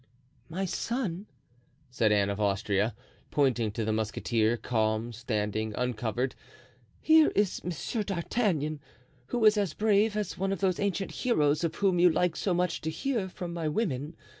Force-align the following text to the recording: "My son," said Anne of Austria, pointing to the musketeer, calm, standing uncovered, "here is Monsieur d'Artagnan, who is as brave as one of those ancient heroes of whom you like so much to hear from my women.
"My 0.49 0.65
son," 0.65 1.27
said 1.91 2.11
Anne 2.11 2.31
of 2.31 2.41
Austria, 2.41 2.95
pointing 3.29 3.71
to 3.73 3.85
the 3.85 3.93
musketeer, 3.93 4.57
calm, 4.57 5.13
standing 5.13 5.75
uncovered, 5.77 6.33
"here 6.99 7.31
is 7.35 7.63
Monsieur 7.63 8.01
d'Artagnan, 8.01 8.79
who 9.27 9.45
is 9.45 9.59
as 9.59 9.75
brave 9.75 10.17
as 10.17 10.39
one 10.39 10.51
of 10.51 10.59
those 10.59 10.79
ancient 10.79 11.11
heroes 11.11 11.63
of 11.63 11.75
whom 11.75 11.99
you 11.99 12.09
like 12.09 12.35
so 12.35 12.51
much 12.51 12.81
to 12.81 12.89
hear 12.89 13.29
from 13.29 13.53
my 13.53 13.67
women. 13.67 14.15